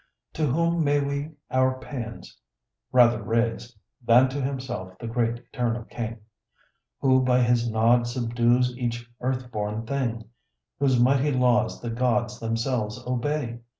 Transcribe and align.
To 0.33 0.47
whom 0.47 0.83
may 0.83 0.99
we 0.99 1.33
our 1.51 1.79
pæans 1.79 2.35
rather 2.91 3.21
raise 3.21 3.77
Than 4.03 4.29
to 4.29 4.41
himself, 4.41 4.97
the 4.97 5.05
great 5.05 5.37
Eternal 5.37 5.83
King, 5.83 6.21
Who 7.01 7.21
by 7.21 7.41
his 7.43 7.69
nod 7.69 8.07
subdues 8.07 8.75
each 8.79 9.07
earth 9.19 9.51
born 9.51 9.85
thing; 9.85 10.23
Whose 10.79 10.99
mighty 10.99 11.31
laws 11.31 11.81
the 11.83 11.91
gods 11.91 12.39
themselves 12.39 12.97
obey? 13.05 13.59